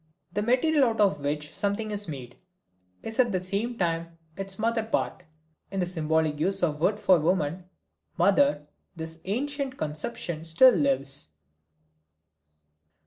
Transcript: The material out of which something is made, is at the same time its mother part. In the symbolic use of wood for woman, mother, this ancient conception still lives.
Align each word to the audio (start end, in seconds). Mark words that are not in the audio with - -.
The 0.33 0.41
material 0.41 0.85
out 0.89 0.99
of 0.99 1.19
which 1.19 1.53
something 1.53 1.91
is 1.91 2.07
made, 2.07 2.35
is 3.03 3.19
at 3.19 3.31
the 3.31 3.39
same 3.43 3.77
time 3.77 4.17
its 4.35 4.57
mother 4.57 4.81
part. 4.83 5.21
In 5.69 5.79
the 5.79 5.85
symbolic 5.85 6.39
use 6.39 6.63
of 6.63 6.79
wood 6.79 6.99
for 6.99 7.19
woman, 7.19 7.65
mother, 8.17 8.65
this 8.95 9.19
ancient 9.25 9.77
conception 9.77 10.43
still 10.43 10.73
lives. 10.73 11.27